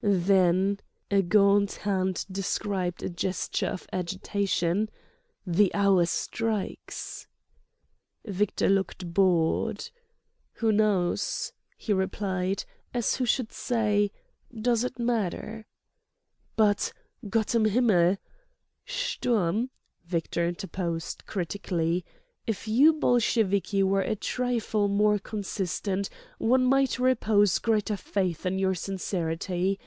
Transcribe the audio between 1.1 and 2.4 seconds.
gaunt hand